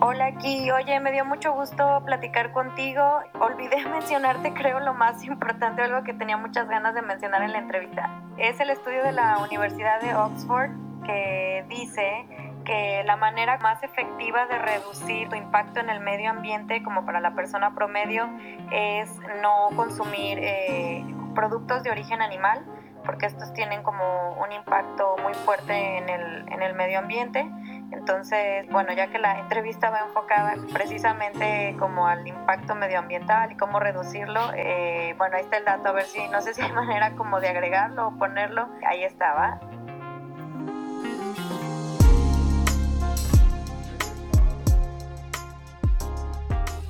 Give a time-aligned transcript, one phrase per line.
[0.00, 3.02] Hola aquí, oye, me dio mucho gusto platicar contigo.
[3.40, 7.58] Olvidé mencionarte, creo, lo más importante, algo que tenía muchas ganas de mencionar en la
[7.58, 8.22] entrevista.
[8.36, 10.70] Es el estudio de la Universidad de Oxford
[11.04, 12.26] que dice
[12.64, 17.18] que la manera más efectiva de reducir tu impacto en el medio ambiente como para
[17.20, 18.28] la persona promedio
[18.70, 19.10] es
[19.42, 21.04] no consumir eh,
[21.34, 22.64] productos de origen animal
[23.04, 27.50] porque estos tienen como un impacto muy fuerte en el, en el medio ambiente.
[27.90, 33.80] Entonces, bueno, ya que la entrevista va enfocada precisamente como al impacto medioambiental y cómo
[33.80, 37.12] reducirlo, eh, bueno, ahí está el dato, a ver si, no sé si hay manera
[37.16, 39.60] como de agregarlo o ponerlo, ahí estaba.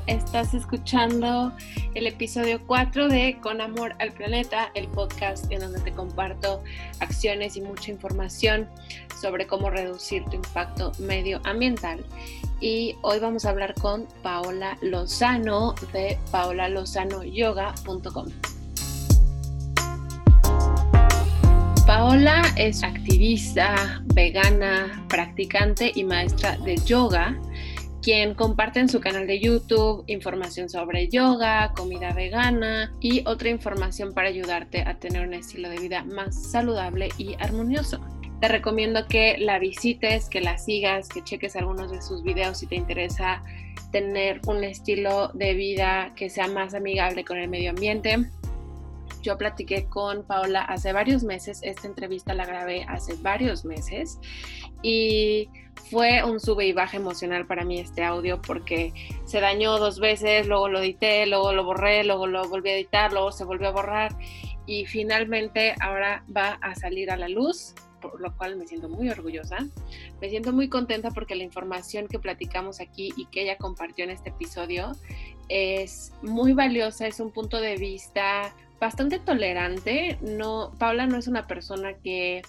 [0.08, 1.52] Estás escuchando
[1.94, 6.64] el episodio 4 de Con Amor al Planeta, el podcast en donde te comparto
[7.00, 8.70] acciones y mucha información
[9.20, 12.02] sobre cómo reducir tu impacto medioambiental.
[12.58, 18.28] Y hoy vamos a hablar con Paola Lozano de paolalozanoyoga.com.
[21.86, 27.38] Paola es activista, vegana, practicante y maestra de yoga
[28.08, 34.14] quien comparte en su canal de YouTube información sobre yoga, comida vegana y otra información
[34.14, 38.00] para ayudarte a tener un estilo de vida más saludable y armonioso.
[38.40, 42.66] Te recomiendo que la visites, que la sigas, que cheques algunos de sus videos si
[42.66, 43.44] te interesa
[43.92, 48.26] tener un estilo de vida que sea más amigable con el medio ambiente.
[49.20, 54.18] Yo platiqué con Paola hace varios meses, esta entrevista la grabé hace varios meses
[54.82, 58.92] y fue un sube y baja emocional para mí este audio porque
[59.24, 63.12] se dañó dos veces, luego lo edité, luego lo borré, luego lo volví a editar,
[63.12, 64.16] luego se volvió a borrar
[64.66, 69.08] y finalmente ahora va a salir a la luz, por lo cual me siento muy
[69.08, 69.66] orgullosa.
[70.20, 74.10] Me siento muy contenta porque la información que platicamos aquí y que ella compartió en
[74.10, 74.92] este episodio
[75.48, 80.18] es muy valiosa, es un punto de vista bastante tolerante.
[80.20, 82.42] No, Paula no es una persona que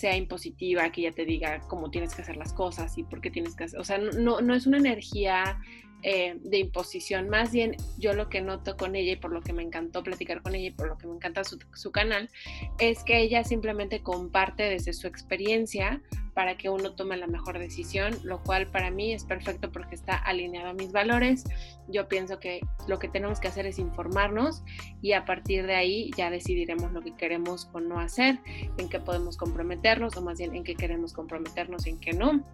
[0.00, 3.30] sea impositiva, que ya te diga cómo tienes que hacer las cosas y por qué
[3.30, 3.78] tienes que hacer.
[3.78, 5.60] O sea, no, no es una energía
[6.02, 7.28] eh, de imposición.
[7.28, 10.42] Más bien, yo lo que noto con ella y por lo que me encantó platicar
[10.42, 12.30] con ella y por lo que me encanta su, su canal,
[12.78, 16.02] es que ella simplemente comparte desde su experiencia
[16.34, 20.16] para que uno tome la mejor decisión, lo cual para mí es perfecto porque está
[20.16, 21.44] alineado a mis valores.
[21.88, 24.62] Yo pienso que lo que tenemos que hacer es informarnos
[25.02, 28.38] y a partir de ahí ya decidiremos lo que queremos o no hacer,
[28.78, 32.44] en qué podemos comprometernos o más bien en qué queremos comprometernos en qué no.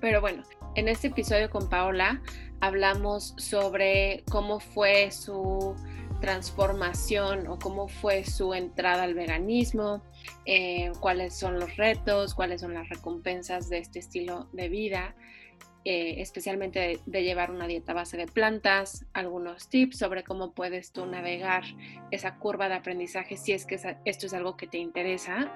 [0.00, 0.42] Pero bueno,
[0.74, 2.22] en este episodio con Paola
[2.60, 5.74] hablamos sobre cómo fue su
[6.20, 10.02] transformación o cómo fue su entrada al veganismo,
[10.46, 15.16] eh, cuáles son los retos, cuáles son las recompensas de este estilo de vida,
[15.84, 21.06] eh, especialmente de, llevar una dieta base de plantas, algunos tips sobre cómo puedes tú
[21.06, 21.64] navegar
[22.12, 25.52] esa curva de aprendizaje si es que esto es algo que te interesa.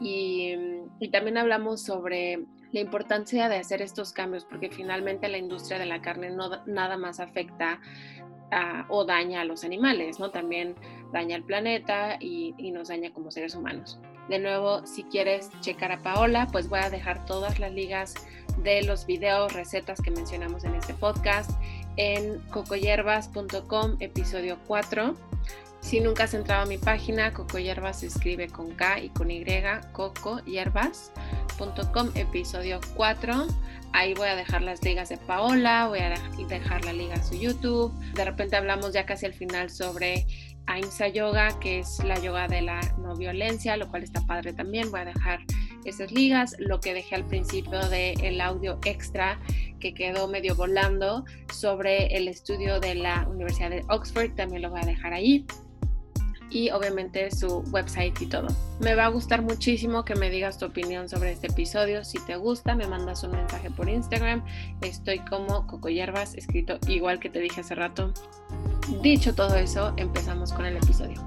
[0.00, 0.56] Y,
[1.12, 2.40] también hablamos sobre
[2.72, 6.96] la importancia de hacer estos cambios, porque finalmente la industria de la carne no nada
[6.96, 7.80] más afecta
[8.88, 10.32] o daña a los animales, ¿no?
[10.32, 10.74] También
[11.12, 14.00] daña al planeta y, y, nos daña como seres humanos.
[14.28, 18.14] De nuevo, si quieres checar a Paola, pues voy a dejar todas las ligas
[18.62, 21.50] de los videos, recetas que mencionamos en este podcast
[21.96, 25.16] en cocoyerbas.com, episodio 4.
[25.80, 29.44] Si nunca has entrado a mi página, Cocoyerbas se escribe con K y con Y,
[29.92, 31.12] cocoyerbas
[32.14, 33.46] episodio 4.
[33.92, 36.14] Ahí voy a dejar las ligas de Paola, voy a
[36.48, 37.92] dejar la liga a su YouTube.
[38.14, 40.26] De repente hablamos ya casi al final sobre
[40.66, 44.90] Ahimsa Yoga, que es la yoga de la no violencia, lo cual está padre también.
[44.90, 45.40] Voy a dejar
[45.84, 46.56] esas ligas.
[46.58, 49.40] Lo que dejé al principio del audio extra
[49.80, 54.80] que quedó medio volando sobre el estudio de la Universidad de Oxford, también lo voy
[54.82, 55.46] a dejar ahí
[56.50, 58.48] y obviamente su website y todo.
[58.80, 62.04] Me va a gustar muchísimo que me digas tu opinión sobre este episodio.
[62.04, 64.44] Si te gusta, me mandas un mensaje por Instagram.
[64.80, 68.12] Estoy como Coco Hierbas, escrito igual que te dije hace rato.
[69.02, 71.20] Dicho todo eso, empezamos con el episodio.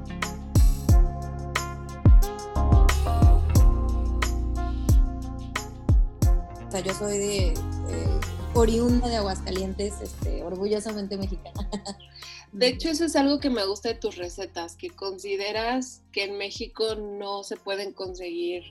[6.68, 8.20] O sea, yo soy de eh,
[8.54, 11.70] oriunda de Aguascalientes, este, orgullosamente mexicana.
[12.52, 16.38] De hecho, eso es algo que me gusta de tus recetas, que consideras que en
[16.38, 18.64] México no se pueden conseguir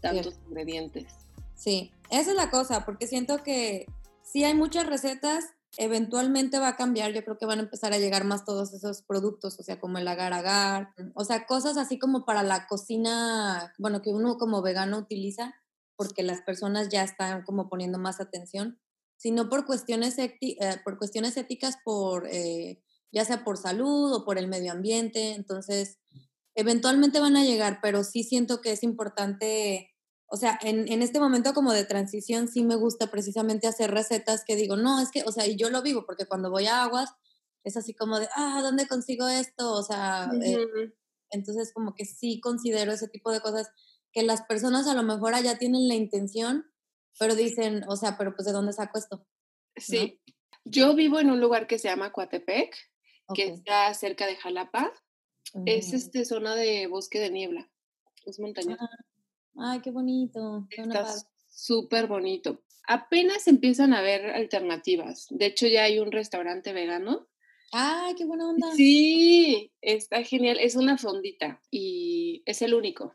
[0.00, 1.12] tantos ingredientes.
[1.56, 3.86] Sí, esa es la cosa, porque siento que
[4.22, 5.46] si hay muchas recetas,
[5.78, 7.12] eventualmente va a cambiar.
[7.12, 9.98] Yo creo que van a empezar a llegar más todos esos productos, o sea, como
[9.98, 14.62] el agar agar, o sea, cosas así como para la cocina, bueno, que uno como
[14.62, 15.54] vegano utiliza,
[15.96, 18.78] porque las personas ya están como poniendo más atención
[19.22, 20.36] sino por cuestiones, eh,
[20.82, 22.82] por cuestiones éticas, por, eh,
[23.12, 25.34] ya sea por salud o por el medio ambiente.
[25.34, 26.00] Entonces,
[26.56, 29.92] eventualmente van a llegar, pero sí siento que es importante,
[30.26, 34.42] o sea, en, en, este momento como de transición sí me gusta precisamente hacer recetas
[34.44, 36.82] que digo, no, es que, o sea, y yo lo vivo, porque cuando voy a
[36.82, 37.10] aguas
[37.62, 39.72] es así como de, ah, ¿dónde consigo esto?
[39.72, 40.92] O sea, eh,
[41.30, 43.70] entonces como que sí considero ese tipo de cosas
[44.12, 46.71] que las personas a lo mejor allá tienen la intención,
[47.18, 49.26] pero dicen, o sea, pero pues ¿de dónde saco esto?
[49.76, 50.20] Sí.
[50.64, 52.76] Yo vivo en un lugar que se llama Coatepec,
[53.34, 54.92] que está cerca de Jalapa.
[55.66, 57.70] Es este zona de bosque de niebla.
[58.24, 58.76] Es montaña.
[58.80, 60.66] Ah, ay, qué bonito.
[60.70, 61.06] Está
[61.48, 62.62] súper bonito.
[62.88, 65.26] Apenas empiezan a haber alternativas.
[65.30, 67.28] De hecho, ya hay un restaurante vegano.
[67.72, 68.70] Ay, qué buena onda.
[68.72, 70.58] Sí, está genial.
[70.60, 73.14] Es una fondita y es el único.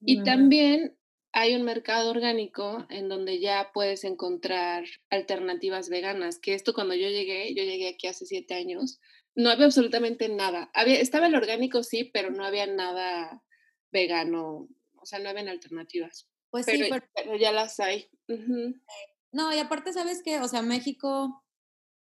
[0.00, 0.96] Y también
[1.34, 7.08] hay un mercado orgánico en donde ya puedes encontrar alternativas veganas, que esto cuando yo
[7.08, 9.00] llegué, yo llegué aquí hace siete años,
[9.34, 10.70] no había absolutamente nada.
[10.74, 13.42] Había, estaba el orgánico, sí, pero no había nada
[13.90, 16.28] vegano, o sea, no habían alternativas.
[16.50, 18.08] Pues sí, pero, ya las hay.
[19.32, 20.38] No, y aparte, ¿sabes qué?
[20.38, 21.44] O sea, México,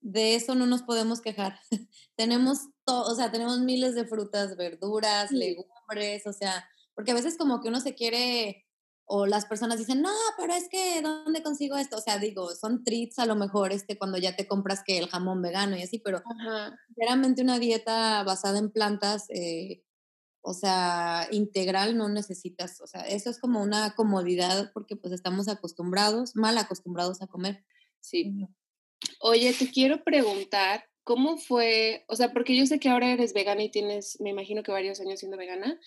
[0.01, 1.59] de eso no nos podemos quejar.
[2.15, 7.37] tenemos todo, o sea, tenemos miles de frutas, verduras, legumbres, o sea, porque a veces
[7.37, 8.65] como que uno se quiere
[9.11, 11.97] o las personas dicen, no, pero es que, ¿dónde consigo esto?
[11.97, 15.07] O sea, digo, son treats a lo mejor este cuando ya te compras que el
[15.07, 16.21] jamón vegano y así, pero
[16.95, 19.81] realmente una dieta basada en plantas, eh,
[20.41, 25.47] o sea, integral no necesitas, o sea, eso es como una comodidad porque pues estamos
[25.47, 27.65] acostumbrados, mal acostumbrados a comer.
[28.01, 28.47] Sí.
[29.21, 32.05] Oye, te quiero preguntar, ¿cómo fue?
[32.09, 34.99] O sea, porque yo sé que ahora eres vegana y tienes, me imagino que varios
[34.99, 35.79] años siendo vegana,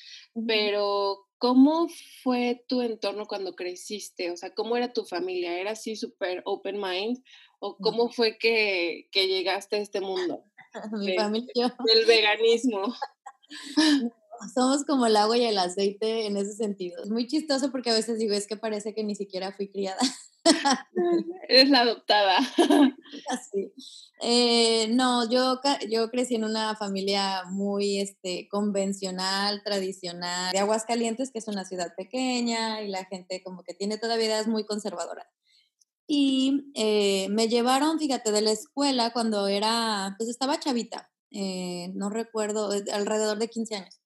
[0.44, 1.88] pero ¿cómo
[2.22, 4.30] fue tu entorno cuando creciste?
[4.30, 5.58] O sea, ¿cómo era tu familia?
[5.58, 7.18] ¿Era así súper open mind?
[7.58, 10.44] ¿O cómo fue que, llegaste a este mundo?
[10.92, 11.76] Mi familia.
[11.84, 12.94] Del veganismo.
[14.54, 17.02] Somos como el agua y el aceite en ese sentido.
[17.02, 20.00] Es muy chistoso porque a veces digo, es que parece que ni siquiera fui criada.
[21.48, 22.38] Eres la adoptada.
[23.28, 23.72] Así.
[24.20, 31.38] Eh, no, yo, yo crecí en una familia muy este, convencional, tradicional, de Aguascalientes, que
[31.38, 35.28] es una ciudad pequeña y la gente como que tiene todavía es muy conservadora.
[36.06, 42.10] Y eh, me llevaron, fíjate, de la escuela cuando era, pues estaba chavita, eh, no
[42.10, 44.01] recuerdo, alrededor de 15 años.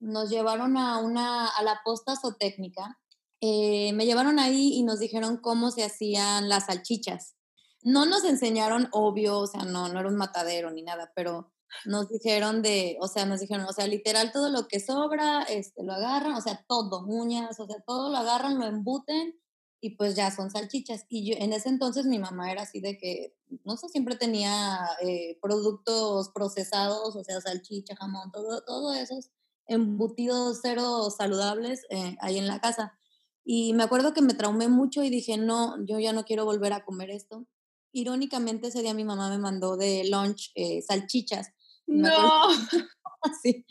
[0.00, 2.98] Nos llevaron a, una, a la posta zootécnica
[3.40, 7.36] eh, me llevaron ahí y nos dijeron cómo se hacían las salchichas.
[7.82, 11.50] No nos enseñaron, obvio, o sea, no, no era un matadero ni nada, pero
[11.86, 15.82] nos dijeron de, o sea, nos dijeron, o sea, literal todo lo que sobra, este,
[15.84, 19.40] lo agarran, o sea, todo, uñas, o sea, todo lo agarran, lo embuten
[19.80, 21.06] y pues ya son salchichas.
[21.08, 24.78] Y yo, en ese entonces mi mamá era así de que, no sé, siempre tenía
[25.00, 29.30] eh, productos procesados, o sea, salchicha, jamón, todo, todo esos
[29.70, 32.98] embutidos cero saludables eh, ahí en la casa.
[33.44, 36.72] Y me acuerdo que me traumé mucho y dije, no, yo ya no quiero volver
[36.72, 37.46] a comer esto.
[37.92, 41.52] Irónicamente, ese día mi mamá me mandó de lunch eh, salchichas.
[41.86, 42.10] No.
[43.42, 43.64] sí.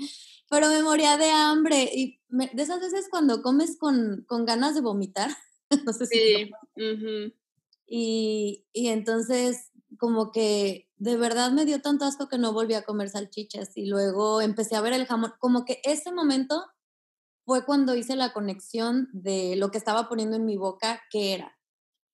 [0.50, 1.90] Pero me moría de hambre.
[1.94, 5.30] Y de esas veces cuando comes con, con ganas de vomitar.
[5.86, 6.18] no sé si.
[6.18, 7.34] Sí.
[7.88, 12.84] y, y entonces, como que de verdad me dio tanto asco que no volví a
[12.84, 13.76] comer salchichas.
[13.76, 15.34] Y luego empecé a ver el jamón.
[15.40, 16.66] Como que ese momento
[17.46, 21.58] fue cuando hice la conexión de lo que estaba poniendo en mi boca, que era,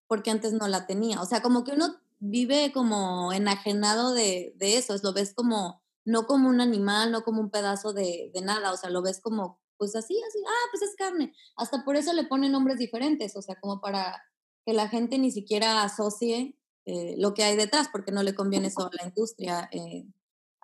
[0.08, 1.22] porque antes no la tenía.
[1.22, 6.28] O sea, como que uno vive como enajenado de, de eso, lo ves como, no
[6.28, 9.60] como un animal, no como un pedazo de, de, nada, o sea, lo ves como,
[9.78, 11.34] pues así, así, ah, pues es carne.
[11.58, 14.24] Hasta por eso le ponen nombres diferentes, o sea, como para
[14.66, 18.68] que la gente ni siquiera asocie eh, lo que hay detrás, porque no le conviene
[18.68, 19.70] eso a la industria.
[19.72, 20.06] Eh,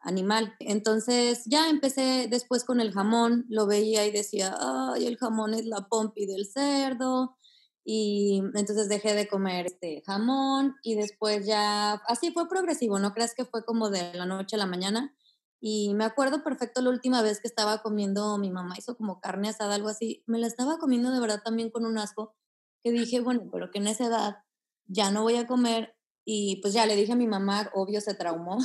[0.04, 0.56] animal.
[0.60, 5.66] Entonces ya empecé después con el jamón, lo veía y decía, ay, el jamón es
[5.66, 7.38] la pompi del cerdo.
[7.84, 13.34] Y entonces dejé de comer este jamón y después ya, así fue progresivo, no crees
[13.34, 15.16] que fue como de la noche a la mañana.
[15.60, 19.50] Y me acuerdo perfecto la última vez que estaba comiendo, mi mamá hizo como carne
[19.50, 22.36] asada, algo así, me la estaba comiendo de verdad también con un asco,
[22.84, 24.38] que dije, bueno, pero que en esa edad
[24.88, 25.96] ya no voy a comer.
[26.34, 28.58] Y pues ya le dije a mi mamá, obvio se traumó,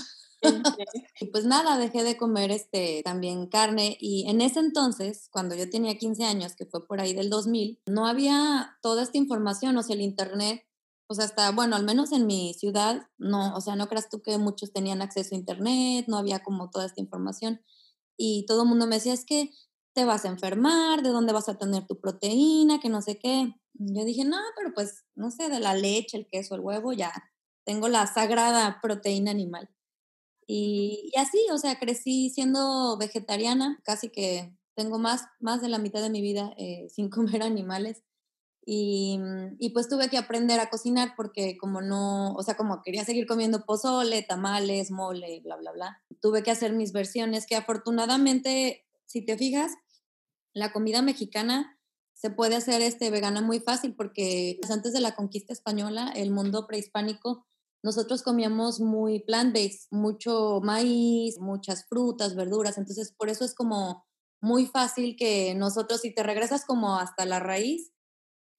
[1.20, 5.68] y pues nada, dejé de comer este, también carne y en ese entonces, cuando yo
[5.68, 9.82] tenía 15 años, que fue por ahí del 2000, no había toda esta información, o
[9.82, 10.64] sea, el internet,
[11.08, 14.38] pues hasta, bueno, al menos en mi ciudad, no, o sea, no creas tú que
[14.38, 17.62] muchos tenían acceso a internet, no había como toda esta información
[18.16, 19.50] y todo el mundo me decía, es que
[19.92, 23.56] te vas a enfermar, de dónde vas a tener tu proteína, que no sé qué.
[23.72, 27.12] Yo dije, no, pero pues, no sé, de la leche, el queso, el huevo, ya,
[27.66, 29.68] tengo la sagrada proteína animal.
[30.46, 35.78] Y, y, así, o sea, crecí siendo vegetariana, casi que tengo más, más de la
[35.78, 38.02] mitad de mi vida eh, sin comer animales.
[38.64, 42.82] Y, mm, y, pues tuve que aprender a cocinar porque como no, o sea, como
[42.82, 47.56] quería seguir comiendo pozole, tamales, mole, bla, bla, bla, tuve que hacer mis versiones que
[47.56, 49.72] afortunadamente, si te fijas,
[50.52, 51.78] la comida mexicana
[52.12, 56.66] se puede hacer este vegana muy fácil porque antes de la conquista española, el mundo
[56.66, 57.46] prehispánico,
[57.82, 64.04] nosotros comíamos muy plant-based, mucho maíz, muchas frutas, verduras, entonces por eso es como
[64.40, 67.92] muy fácil que nosotros, si te regresas como hasta la raíz,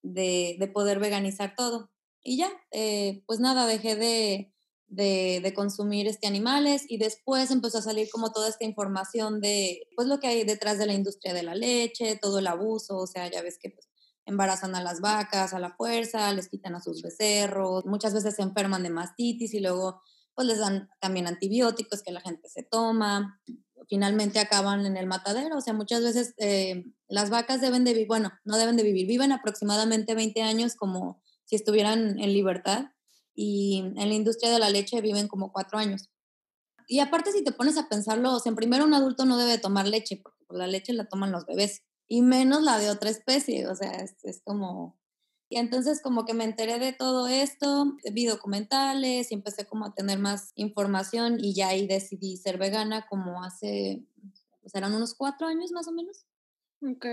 [0.03, 1.89] de, poder veganizar todo.
[2.23, 4.53] Y ya, eh, pues nada, dejé de,
[4.87, 10.07] de, consumir este animales y después empezó a salir como toda esta información de pues
[10.07, 13.29] lo que hay detrás de la industria de la leche, todo el abuso, o sea,
[13.29, 13.86] ya ves que pues,
[14.27, 18.43] embarazan a las vacas a la fuerza, les quitan a sus becerros, muchas veces se
[18.43, 20.01] enferman de mastitis y luego
[20.35, 23.41] pues les dan también antibióticos que la gente se toma
[23.89, 25.57] finalmente acaban en el matadero.
[25.57, 29.07] O sea, muchas veces eh, las vacas deben de vivir, bueno, no deben de vivir,
[29.07, 32.87] viven aproximadamente 20 años como si estuvieran en libertad
[33.33, 36.09] y en la industria de la leche viven como 4 años.
[36.87, 39.87] Y aparte si te pones a pensarlo, o sea, primero un adulto no debe tomar
[39.87, 43.75] leche, porque la leche la toman los bebés, y menos la de otra especie, o
[43.75, 44.97] sea, es, es como
[45.49, 49.93] y entonces como que me enteré de todo esto, vi documentales y empecé como a
[49.93, 54.03] tener más información y ya ahí decidí ser vegana como hace,
[54.61, 56.25] pues eran unos cuatro años más o menos.
[56.81, 57.05] Ok.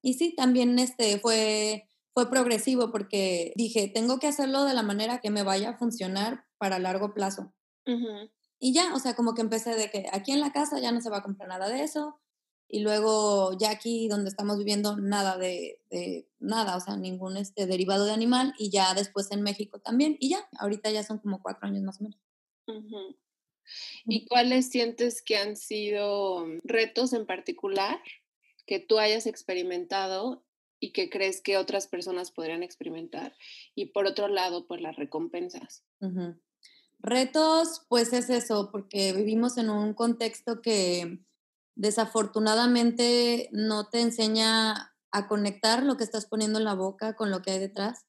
[0.00, 5.20] Y, sí, también este fue, fue progresivo porque dije, tengo que hacerlo de la manera
[5.20, 7.52] que me vaya a funcionar para largo plazo.
[8.58, 11.00] Y ya, o sea, como que empecé de que aquí en la casa ya no
[11.02, 12.21] se va a comprar nada de eso,
[12.72, 15.78] y luego ya aquí donde estamos viviendo nada de,
[16.40, 20.30] nada, o sea, ningún este derivado de animal y ya después en México también y
[20.30, 22.18] ya, ahorita ya son como cuatro años más o menos.
[24.06, 28.00] ¿Y cuáles sientes que han sido retos en particular
[28.66, 30.42] que tú hayas experimentado
[30.80, 33.36] y que crees que otras personas podrían experimentar?
[33.74, 35.84] Y por otro lado, pues las recompensas.
[37.00, 41.18] Retos, pues es eso, porque vivimos en un contexto que
[41.74, 47.42] desafortunadamente no te enseña a conectar lo que estás poniendo en la boca con lo
[47.42, 48.06] que hay detrás.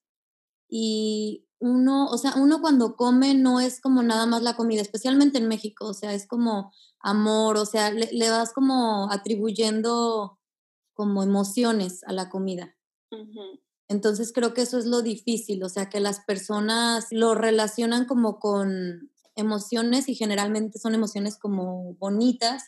[0.70, 5.38] Y uno, o sea, uno cuando come no es como nada más la comida, especialmente
[5.38, 10.40] en México, o sea, es como amor, o sea, le, vas como atribuyendo
[10.94, 12.76] como emociones a la comida.
[13.88, 18.40] Entonces creo que eso es lo difícil, o sea, que las personas lo relacionan como
[18.40, 22.64] con emociones y generalmente son emociones como bonitas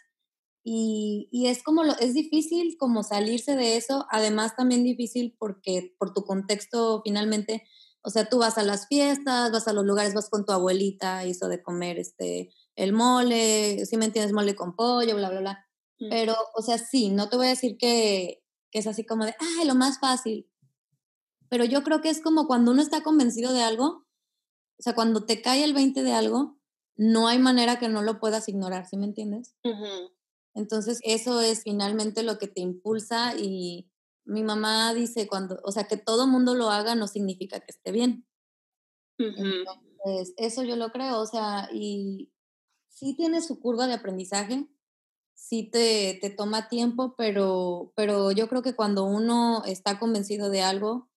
[0.68, 5.96] y, y, es como, lo, es difícil como salirse de eso, además también difícil porque
[6.00, 7.62] por tu contexto finalmente,
[8.02, 11.24] o sea, tú vas a las fiestas, vas a los lugares, vas con tu abuelita,
[11.28, 15.66] hizo de comer este, el mole, si me entiendes, mole con pollo, bla, bla, bla.
[16.00, 16.10] Mm.
[16.10, 18.42] Pero, o sea, sí, no te voy a decir que,
[18.72, 20.50] que es así como de, ay, lo más fácil.
[21.48, 24.08] Pero yo creo que es como cuando uno está convencido de algo,
[24.80, 26.58] o sea, cuando te cae el 20 de algo,
[26.96, 29.54] no hay manera que no lo puedas ignorar, ¿sí me entiendes?
[30.56, 33.92] Entonces, eso es finalmente lo que te impulsa y
[34.24, 37.92] mi mamá dice cuando, o sea, que todo mundo lo haga no significa que esté
[37.92, 38.26] bien.
[39.18, 42.32] Entonces, eso yo lo creo, o sea, y
[42.88, 44.68] sí tiene su curva de aprendizaje,
[45.34, 50.62] sí te, te toma tiempo, pero, pero yo creo que cuando uno está convencido de
[50.62, 51.10] algo,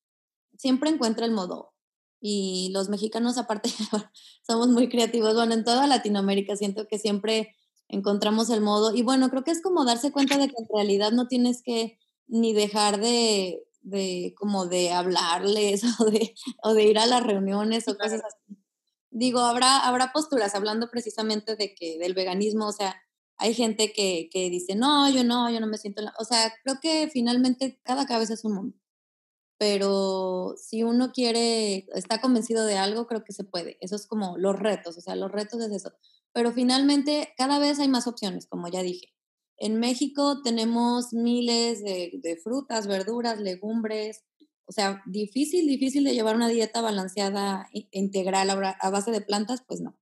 [0.56, 1.74] siempre encuentra el modo.
[2.20, 3.70] Y los mexicanos aparte
[4.46, 7.54] somos muy creativos, bueno, en toda Latinoamérica siento que siempre
[7.88, 8.94] encontramos el modo.
[8.94, 11.98] Y bueno, creo que es como darse cuenta de que en realidad no tienes que
[12.26, 17.88] ni dejar de, de como de hablarles o de, o de ir a las reuniones
[17.88, 18.58] o cosas así.
[19.10, 22.96] Digo, habrá, habrá posturas hablando precisamente de que del veganismo, o sea,
[23.38, 26.78] hay gente que, que dice, no, yo no, yo no me siento, o sea, creo
[26.80, 28.76] que finalmente cada cabeza es un mundo.
[29.58, 33.76] Pero si uno quiere, está convencido de algo, creo que se puede.
[33.80, 35.92] Eso es como los retos, o sea, los retos es eso
[36.38, 39.12] pero finalmente cada vez hay más opciones, como ya dije.
[39.56, 44.22] En México tenemos miles de, frutas, verduras, legumbres,
[44.64, 49.80] o sea, difícil, difícil de llevar una dieta balanceada integral a base de plantas, pues
[49.80, 49.98] no.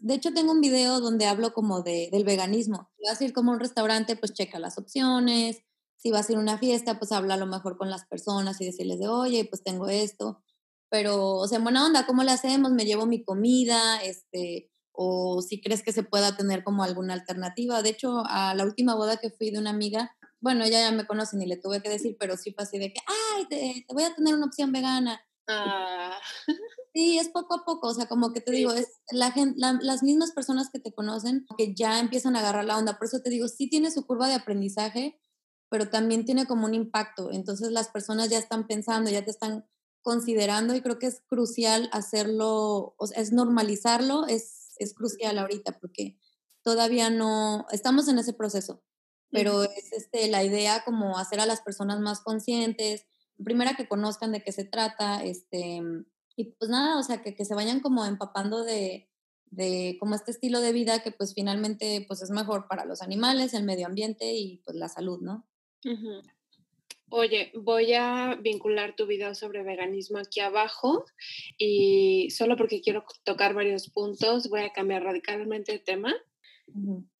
[0.00, 2.90] De hecho, tengo un video donde hablo como de, del veganismo.
[2.96, 5.62] Si vas a ir como a un restaurante, pues checa las opciones.
[5.94, 8.60] Si vas a ir a una fiesta, pues habla a lo mejor con las personas
[8.60, 10.42] y decirles de, oye, pues tengo esto.
[10.90, 12.72] Pero, o sea, en buena onda, ¿cómo le hacemos?
[12.72, 17.82] Me llevo mi comida, este, o si crees que se pueda tener como alguna alternativa.
[17.82, 21.06] De hecho, a la última boda que fui de una amiga, bueno, ella ya me
[21.06, 23.00] conoce ni le tuve que decir, pero sí fue así de que,
[23.34, 25.20] ay, te, voy a tener una opción vegana.
[25.48, 26.16] Ah.
[26.96, 30.04] Sí, es poco a poco, o sea, como que te digo, es la gente, las
[30.04, 32.98] mismas personas que te conocen que ya empiezan a agarrar la onda.
[32.98, 35.20] Por eso te digo, sí tiene su curva de aprendizaje,
[35.68, 37.32] pero también tiene como un impacto.
[37.32, 39.66] Entonces las personas ya están pensando, ya te están
[40.02, 45.78] considerando y creo que es crucial hacerlo, o sea, es normalizarlo, es, es crucial ahorita
[45.80, 46.18] porque
[46.62, 48.82] todavía no, estamos en ese proceso,
[49.30, 53.06] pero es este, la idea como hacer a las personas más conscientes,
[53.42, 55.82] primera que conozcan de qué se trata, este,
[56.36, 59.10] y pues nada, o sea, que, que se vayan como empapando de,
[59.54, 63.54] de como este estilo de vida que pues finalmente pues es mejor para los animales,
[63.54, 65.46] el medio ambiente y pues la salud, ¿no?
[67.10, 71.04] Oye, voy a vincular tu video sobre veganismo aquí abajo
[71.58, 76.14] y solo porque quiero tocar varios puntos voy a cambiar radicalmente de tema.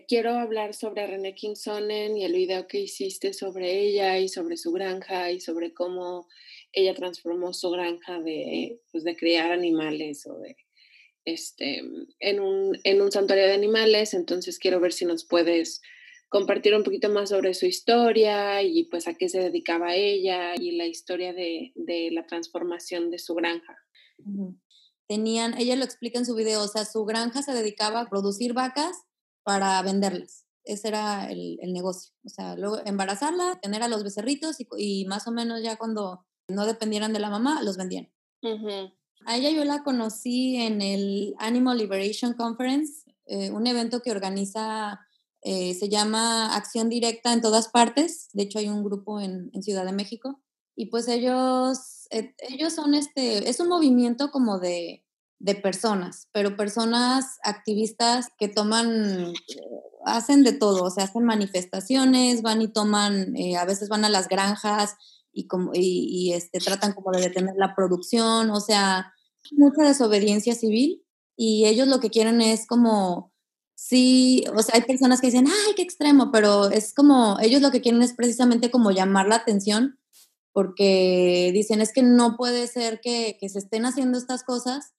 [0.09, 4.73] Quiero hablar sobre René Kingsonen y el video que hiciste sobre ella y sobre su
[4.73, 6.29] granja y sobre cómo
[6.73, 10.57] ella transformó su granja de, pues, de criar animales o de
[11.25, 11.83] este,
[12.21, 14.15] en un, en un santuario de animales.
[14.15, 15.81] Entonces quiero ver si nos puedes
[16.35, 20.73] compartir un poquito más sobre su historia y pues a qué se dedicaba ella y
[20.73, 23.77] la historia de, de la transformación de su granja.
[25.07, 28.53] Tenían, ella lo explica en su video, o sea, su granja se dedicaba a producir
[28.53, 29.05] vacas
[29.45, 30.45] para venderlas.
[30.65, 32.13] Ese era el, el negocio.
[32.25, 36.27] O sea, luego embarazarla, tener a los becerritos y, y, más o menos ya cuando
[36.49, 38.13] no dependieran de la mamá, los vendían.
[39.25, 44.99] A ella yo la conocí en el Animal Liberation Conference, eh, un evento que organiza
[45.47, 48.31] eh, se llama Acción Directa en todas partes.
[48.33, 50.41] De hecho, hay un grupo en, Ciudad de México.
[50.75, 55.05] Y pues ellos, eh, ellos son este, es un movimiento como de,
[55.39, 59.35] de personas, pero personas activistas que toman,
[60.07, 64.09] hacen de todo, o sea, hacen manifestaciones, van y toman, eh, a veces van a
[64.09, 64.95] las granjas
[65.31, 69.13] y, como, y, este, tratan como de detener la producción, o sea,
[69.53, 71.05] mucha desobediencia civil
[71.37, 73.34] y ellos lo que quieren es como
[73.75, 77.71] sí, o sea, hay personas que dicen, ay, qué extremo, pero es como, ellos lo
[77.71, 79.99] que quieren es precisamente como llamar la atención,
[80.53, 84.95] porque dicen, es que no puede ser que, se estén haciendo estas cosas,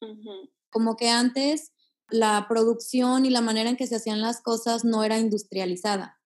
[0.69, 1.71] como que antes
[2.09, 6.19] la producción y la manera en que se hacían las cosas no era industrializada.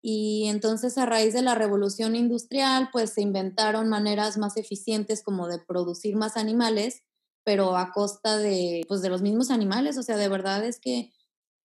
[0.00, 5.46] Y entonces a raíz de la revolución industrial, pues se inventaron maneras más eficientes como
[5.46, 7.04] de producir más animales
[7.44, 9.98] pero a costa de, pues, de los mismos animales.
[9.98, 11.12] O sea, de verdad es que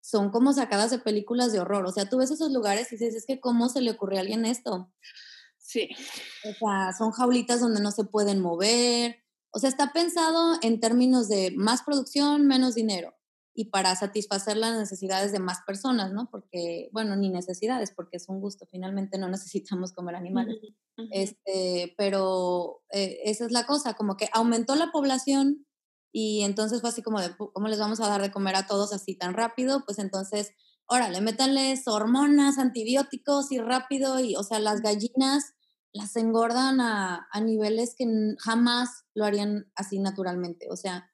[0.00, 1.84] son como sacadas de películas de horror.
[1.86, 4.22] O sea, tú ves esos lugares y dices, es que ¿cómo se le ocurrió a
[4.22, 4.92] alguien esto?
[5.58, 5.88] Sí.
[6.44, 9.24] O sea, son jaulitas donde no se pueden mover.
[9.50, 13.15] O sea, está pensado en términos de más producción, menos dinero
[13.56, 16.28] y para satisfacer las necesidades de más personas, ¿no?
[16.30, 20.58] Porque, bueno, ni necesidades, porque es un gusto, finalmente no necesitamos comer animales.
[21.10, 25.66] este, pero eh, esa es la cosa, como que aumentó la población
[26.12, 28.92] y entonces fue así como de, ¿cómo les vamos a dar de comer a todos
[28.92, 29.84] así tan rápido?
[29.86, 30.52] Pues entonces,
[30.86, 35.54] órale, métanles hormonas, antibióticos y rápido, y, o sea, las gallinas
[35.92, 38.06] las engordan a, a niveles que
[38.38, 41.10] jamás lo harían así naturalmente, o sea,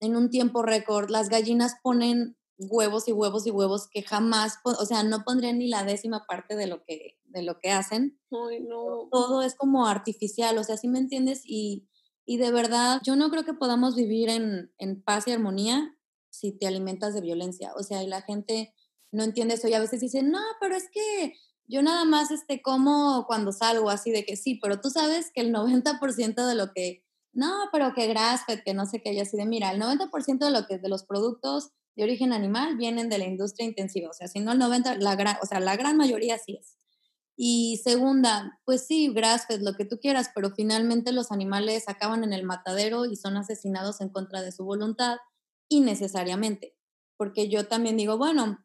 [0.00, 1.10] en un tiempo récord.
[1.10, 5.68] Las gallinas ponen huevos y huevos y huevos que jamás, o sea, no pondrían ni
[5.68, 8.20] la décima parte de lo que, de lo que hacen.
[8.30, 9.08] Ay, no.
[9.10, 11.42] Todo es como artificial, o sea, ¿sí me entiendes?
[11.44, 11.88] Y,
[12.24, 15.96] y de verdad, yo no creo que podamos vivir en, en, paz y armonía
[16.30, 17.72] si te alimentas de violencia.
[17.76, 18.74] O sea, y la gente
[19.12, 21.34] no entiende eso y a veces dicen, no, pero es que
[21.66, 25.40] yo nada más este, como cuando salgo así de que sí, pero tú sabes que
[25.40, 27.03] el 90% de lo que
[27.34, 30.50] no, pero que grass-fed, que no sé qué, y así de, mira, el 90% de,
[30.50, 34.28] lo que, de los productos de origen animal vienen de la industria intensiva, o sea,
[34.28, 36.78] si no el 90, la gran, o sea, la gran mayoría sí es.
[37.36, 42.32] Y segunda, pues sí, grass-fed, lo que tú quieras, pero finalmente los animales acaban en
[42.32, 45.16] el matadero y son asesinados en contra de su voluntad
[45.68, 46.76] innecesariamente.
[47.16, 48.64] Porque yo también digo, bueno,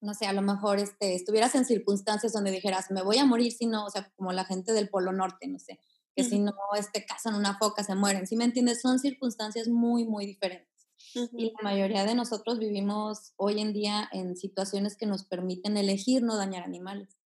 [0.00, 3.52] no sé, a lo mejor este, estuvieras en circunstancias donde dijeras, me voy a morir
[3.52, 5.78] si no, o sea, como la gente del Polo Norte, no sé,
[6.14, 8.26] que si no este, cazan una foca se mueren.
[8.26, 8.80] ¿Sí me entiendes?
[8.80, 10.68] Son circunstancias muy, muy diferentes.
[11.14, 16.22] Y la mayoría de nosotros vivimos hoy en día en situaciones que nos permiten elegir
[16.22, 17.16] no dañar animales.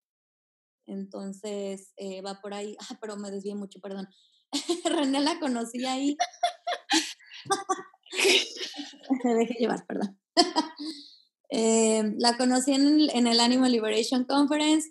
[0.86, 2.76] Entonces, eh, va por ahí.
[2.80, 4.08] Ah, pero me desvié mucho, perdón.
[4.84, 6.16] René la conocí ahí.
[9.24, 10.18] me dejé llevar, perdón.
[11.50, 14.90] Eh, la conocí en en el Animal Liberation Conference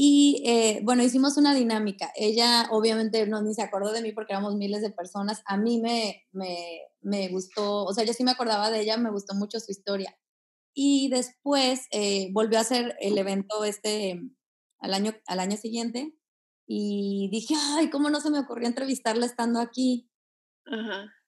[0.00, 2.12] y eh, bueno, hicimos una dinámica.
[2.14, 5.42] Ella obviamente no ni se acordó de mí porque éramos miles de personas.
[5.44, 9.10] A mí me, me, me gustó, o sea, yo sí me acordaba de ella, me
[9.10, 10.16] gustó mucho su historia.
[10.72, 14.22] Y después eh, volvió a hacer el evento este
[14.78, 16.14] al año, al año siguiente
[16.64, 20.08] y dije, ay, ¿cómo no se me ocurrió entrevistarla estando aquí?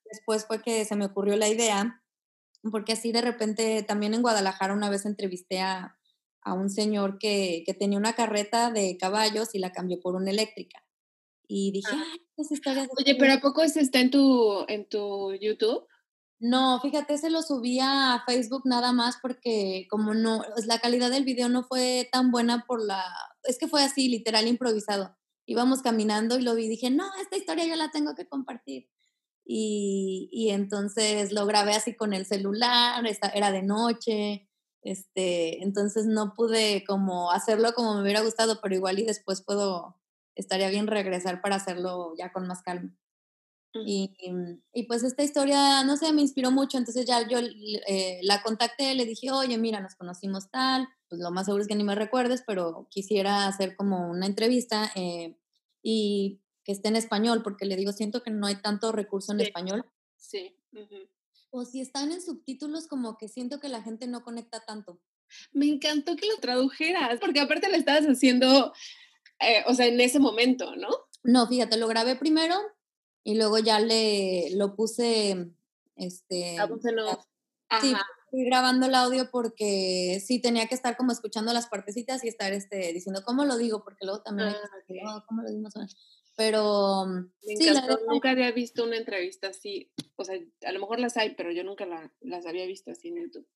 [0.05, 2.05] después fue que se me ocurrió la idea,
[2.71, 5.99] porque así de repente también en Guadalajara una vez entrevisté a,
[6.43, 10.31] a un señor que, que, tenía una carreta de caballos y la cambió por una
[10.31, 10.83] eléctrica.
[11.47, 12.05] Y dije, ah.
[12.13, 15.87] Ay, historias Oye, pero ¿a poco ese está en tu, en tu YouTube?
[16.39, 21.25] No, fíjate, se lo subí a Facebook nada más porque como no, la calidad del
[21.25, 23.05] video no fue tan buena por la,
[23.43, 25.17] es que fue así, literal, improvisado.
[25.45, 28.89] Íbamos caminando y lo vi y dije, no, esta historia yo la tengo que compartir.
[29.45, 34.49] Y, y entonces lo grabé así con el celular, era de noche,
[34.83, 39.97] este, entonces no pude como hacerlo como me hubiera gustado, pero igual y después puedo,
[40.35, 42.97] estaría bien regresar para hacerlo ya con más calma.
[43.87, 44.13] Y,
[44.73, 48.97] y, pues esta historia, no sé, me inspiró mucho, entonces ya yo eh, la contacté,
[48.97, 51.95] le dije, oye, mira, nos conocimos tal, pues lo más seguro es que ni me
[51.95, 55.39] recuerdes, pero quisiera hacer como una entrevista eh,
[55.85, 59.41] y que esté en español, porque le digo, siento que no hay tanto recurso en
[59.41, 59.85] español.
[60.17, 60.57] Sí.
[61.51, 65.01] O si están en subtítulos, como que siento que la gente no conecta tanto.
[65.53, 68.73] Me encantó que lo tradujeras, porque aparte lo estabas haciendo,
[69.41, 70.89] eh, o sea, en ese momento, ¿no?
[71.23, 72.57] No, fíjate, lo grabé primero
[73.25, 75.53] y luego ya le lo puse,
[75.97, 76.57] este...
[77.69, 77.95] Ah, sí,
[78.31, 82.53] fui grabando el audio porque sí tenía que estar como escuchando las partecitas y estar
[82.53, 84.55] este, diciendo cómo lo digo, porque luego también hay
[84.87, 85.73] que ah, oh, ¿cómo lo dimos?
[86.41, 87.05] Pero
[87.43, 87.71] sí,
[88.09, 91.65] nunca había visto una entrevista así, o sea, a lo mejor las hay, pero yo
[91.65, 91.85] nunca
[92.23, 93.47] las había visto así en YouTube.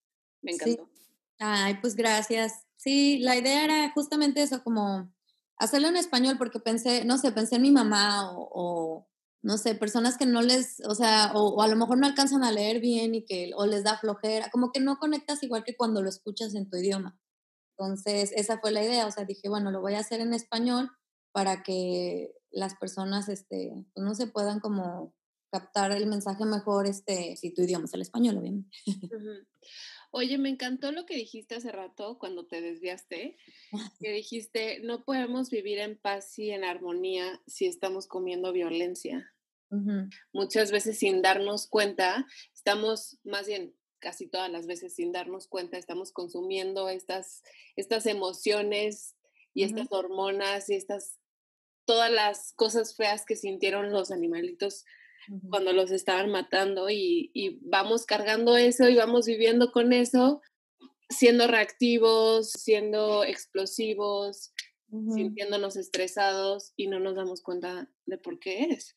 [0.42, 0.90] Me encantó.
[1.38, 2.66] Ay, pues gracias.
[2.77, 5.11] Sí, la idea era justamente eso, como
[5.57, 9.09] hacerlo en español, porque pensé, no sé, pensé en mi mamá o
[9.40, 12.53] no sé, personas que no les, o sea, o, a lo mejor no alcanzan a
[12.53, 16.03] leer bien y que, o les da flojera, como que no conectas igual que cuando
[16.03, 17.18] lo escuchas en tu idioma.
[17.79, 20.90] Entonces, esa fue la idea, o sea, dije, bueno, lo voy a hacer en español
[21.33, 25.14] para que las personas, este, pues no se puedan como
[25.51, 28.77] captar el mensaje mejor, este, si tu idioma es el español, obviamente.
[30.11, 33.37] Oye, me encantó lo que dijiste hace rato cuando te desviaste,
[34.01, 39.31] que dijiste, no podemos vivir en paz y en armonía si estamos comiendo violencia.
[40.33, 45.79] Muchas veces sin darnos cuenta, estamos más bien casi todas las veces sin darnos cuenta,
[45.79, 47.43] estamos consumiendo estas,
[47.75, 49.17] estas emociones
[49.53, 51.19] y estas hormonas y estas,
[51.85, 54.85] todas las cosas feas que sintieron los animalitos
[55.49, 60.42] cuando los estaban matando y, y, vamos cargando eso y vamos viviendo con eso,
[61.09, 64.53] siendo reactivos, siendo explosivos,
[65.14, 68.97] sintiéndonos estresados y no nos damos cuenta de por qué es.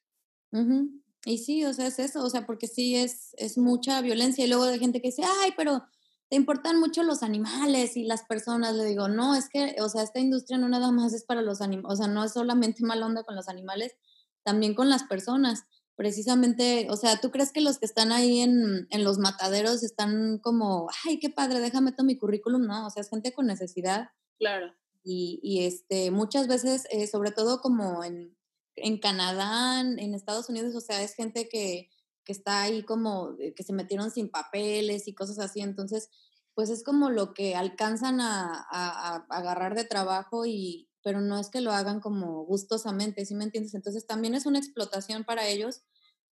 [1.25, 4.47] Y sí, o sea, es eso, o sea, porque sí es, es mucha violencia y
[4.47, 5.83] luego de gente que dice, ay, pero
[6.29, 8.75] te importan mucho los animales y las personas.
[8.75, 11.61] Le digo, no, es que, o sea, esta industria no nada más es para los
[11.61, 13.95] animales, o sea, no es solamente mala onda con los animales,
[14.43, 15.63] también con las personas.
[15.95, 20.37] Precisamente, o sea, ¿tú crees que los que están ahí en, en los mataderos están
[20.39, 22.67] como, ay, qué padre, déjame todo mi currículum?
[22.67, 24.09] No, o sea, es gente con necesidad.
[24.37, 24.75] Claro.
[25.03, 28.37] Y, y este, muchas veces, eh, sobre todo como en,
[28.75, 31.89] en Canadá, en Estados Unidos, o sea, es gente que,
[32.27, 36.09] que está ahí como, que se metieron sin papeles y cosas así, entonces,
[36.55, 41.49] pues es como lo que alcanzan a, a, agarrar de trabajo y, pero no es
[41.49, 43.75] que lo hagan como gustosamente, ¿sí me entiendes?
[43.75, 45.83] Entonces también es una explotación para ellos,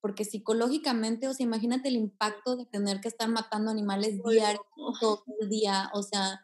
[0.01, 4.65] porque psicológicamente, o sea, imagínate el impacto de tener que estar matando animales diario,
[4.99, 6.41] todo el día, o sea,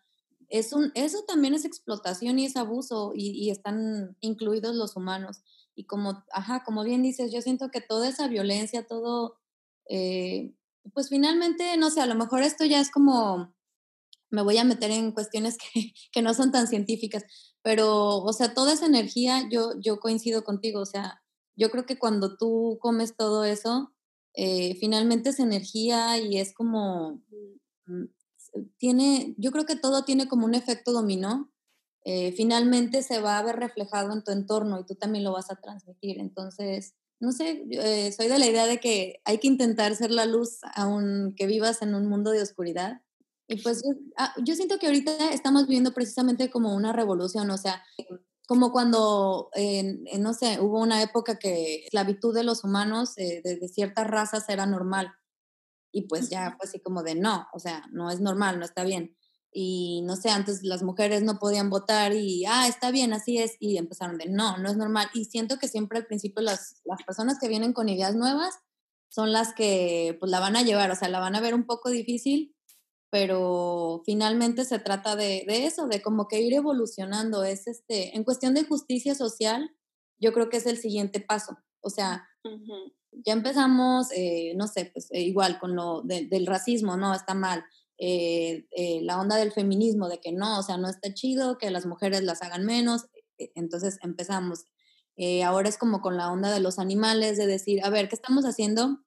[0.47, 5.43] es un, eso también es explotación y es abuso y, y están incluidos los humanos.
[5.75, 9.40] Y como, ajá, como bien dices, yo siento que toda esa violencia, todo,
[9.89, 10.53] eh,
[10.93, 13.53] pues finalmente, no sé, a lo mejor esto ya es como,
[14.29, 17.23] me voy a meter en cuestiones que, que no son tan científicas,
[17.61, 21.21] pero, o sea, toda esa energía, yo, yo coincido contigo, o sea,
[21.55, 23.93] yo creo que cuando tú comes todo eso,
[24.33, 27.21] eh, finalmente es energía y es como,
[27.85, 28.05] mm,
[28.77, 31.51] tiene, yo creo que todo tiene como un efecto dominó
[32.03, 35.51] eh, finalmente se va a ver reflejado en tu entorno y tú también lo vas
[35.51, 36.19] a transmitir.
[36.19, 40.25] Entonces, no sé, eh, soy de la idea de que hay que intentar ser la
[40.25, 43.01] luz aunque vivas en un mundo de oscuridad.
[43.47, 43.83] Y pues
[44.17, 47.83] ah, yo, siento que ahorita estamos viviendo precisamente como una revolución, o sea,
[48.47, 49.49] como cuando,
[50.19, 54.49] no sé, hubo una época que la esclavitud de los humanos eh, de, ciertas razas
[54.49, 55.13] era normal.
[55.91, 58.83] Y pues ya fue así como de no, o sea, no es normal, no está
[58.83, 59.15] bien
[59.53, 63.57] y no sé, antes las mujeres no podían votar y, ah, está bien, así es,
[63.59, 65.09] y empezaron de, no, no es normal.
[65.13, 68.55] Y siento que siempre al principio las, las personas que vienen con ideas nuevas
[69.09, 71.65] son las que pues la van a llevar, o sea, la van a ver un
[71.65, 72.55] poco difícil,
[73.09, 77.43] pero finalmente se trata de, de eso, de como que ir evolucionando.
[77.43, 79.69] Es este, en cuestión de justicia social,
[80.17, 81.57] yo creo que es el siguiente paso.
[81.81, 82.25] O sea,
[83.11, 87.65] ya empezamos, eh, no sé, pues eh, igual con lo del racismo, no, está mal.
[88.03, 88.65] Eh,
[89.03, 92.23] la onda del feminismo, de que no, o sea, no está chido que las mujeres
[92.23, 93.05] las hagan menos.
[93.37, 94.65] Entonces empezamos.
[95.45, 98.45] ahora es como con la onda de los animales, de decir, a ver, ¿qué estamos
[98.45, 98.99] haciendo?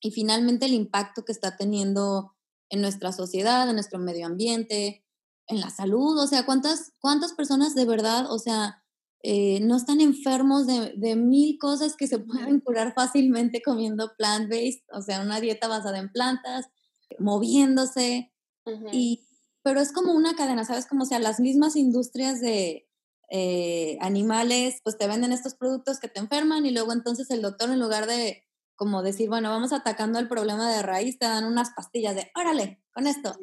[0.00, 2.36] Y finalmente el impacto que está teniendo
[2.70, 5.04] en nuestra sociedad, en nuestro medio ambiente,
[5.46, 8.84] en la salud, o sea, ¿cuántas, cuántas personas de verdad, o sea,
[9.22, 12.18] eh, no están enfermos de, de, mil cosas que se
[12.52, 16.66] pueden curar fácilmente comiendo plant-based, o sea, una dieta basada en plantas,
[17.18, 18.32] moviéndose,
[18.92, 19.26] y,
[19.62, 20.86] pero es como una cadena, ¿sabes?
[20.86, 22.88] Como sea, las mismas industrias de
[23.30, 27.70] eh, animales, pues te venden estos productos que te enferman y luego entonces el doctor
[27.70, 28.44] en lugar de
[28.78, 32.80] como decir, bueno, vamos atacando el problema de raíz, te dan unas pastillas de, órale,
[32.92, 33.36] con esto.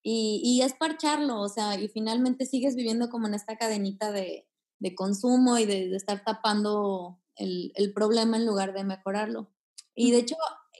[0.00, 4.46] Y, y es parcharlo, o sea, y finalmente sigues viviendo como en esta cadenita de,
[4.78, 9.52] de consumo y de, estar tapando el, el, problema en lugar de mejorarlo.
[9.92, 10.36] Y de hecho,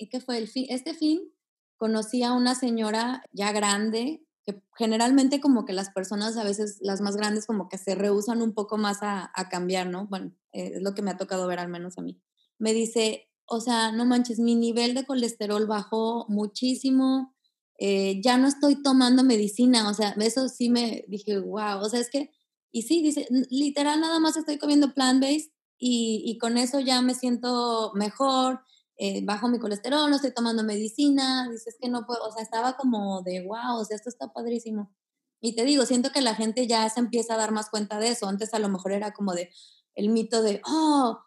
[0.09, 0.67] ¿qué fue el fin?
[0.69, 1.33] Este fin
[1.77, 7.01] conocí a una señora ya grande, que generalmente como que las personas a veces, las
[7.01, 10.07] más grandes como que se rehusan un poco más a, a cambiar, ¿no?
[10.07, 12.21] Bueno, eh, es lo que me ha tocado ver al menos a mí.
[12.59, 17.35] Me dice, o sea, no manches, mi nivel de colesterol bajó muchísimo,
[17.79, 22.01] eh, ya no estoy tomando medicina, o sea, eso sí me dije, wow, o sea,
[22.01, 22.31] es que
[22.73, 27.15] y sí, dice, literal nada más estoy comiendo plant-based y, y, con eso ya me
[27.15, 28.61] siento mejor,
[28.99, 32.77] eh, bajo mi colesterol, no estoy tomando medicina, dices que no puedo, o sea, estaba
[32.77, 34.95] como de, wow, o sea, esto está padrísimo.
[35.41, 38.09] Y te digo, siento que la gente ya se empieza a dar más cuenta de
[38.09, 38.27] eso.
[38.27, 39.51] Antes a lo mejor era como de
[39.95, 41.19] el mito de, oh,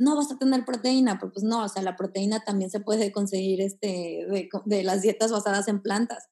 [0.00, 3.12] no vas a tener proteína, pero pues no, o sea, la proteína también se puede
[3.12, 6.28] conseguir este, de, de las dietas basadas en plantas.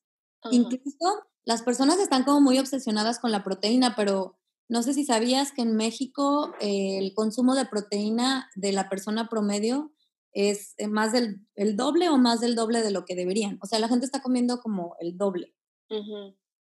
[0.51, 4.39] Incluso las personas están como muy obsesionadas con la proteína, pero
[4.69, 9.29] no sé si sabías que en México eh, el consumo de proteína de la persona
[9.29, 9.93] promedio
[10.33, 13.59] es eh, más del el doble o más del doble de lo que deberían.
[13.63, 15.55] O sea, la gente está comiendo como el doble.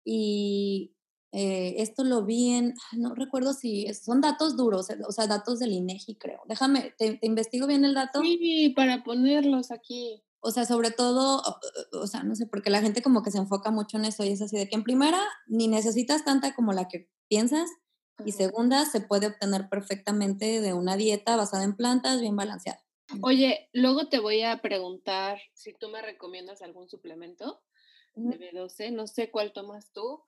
[0.03, 0.95] Y
[1.31, 5.73] eh, esto lo vi en, no recuerdo si son datos duros, o sea, datos del
[5.73, 6.41] INEGI, creo.
[6.47, 8.21] Déjame, te, investigo bien el dato.
[8.21, 10.23] Sí, para ponerlos aquí.
[10.39, 11.43] O sea, sobre todo,
[11.93, 14.29] o, sea, no sé, porque la gente como que se enfoca mucho en eso y
[14.29, 17.69] es así de que en primera ni necesitas tanta como la que piensas
[18.25, 22.81] y segunda, se puede obtener perfectamente de una dieta basada en plantas bien balanceada.
[23.21, 27.61] Oye, luego te voy a preguntar si tú me recomiendas algún suplemento
[28.15, 30.23] de B12, no sé cuál tomas tú.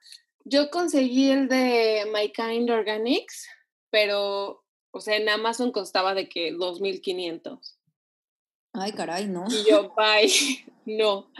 [0.45, 3.47] Yo conseguí el de My Kind Organics,
[3.89, 7.77] pero, o sea, en Amazon costaba de que 2.500.
[8.73, 9.45] Ay, caray, no.
[9.49, 10.31] Y yo, bye,
[10.85, 11.31] no.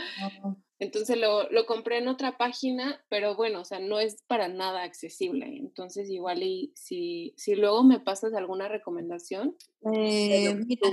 [0.84, 4.84] Entonces lo, lo, compré en otra página, pero bueno, o sea, no es para nada
[4.84, 5.46] accesible.
[5.46, 9.56] Entonces igual y si, si luego me pasas alguna recomendación.
[9.94, 10.90] Eh, mira,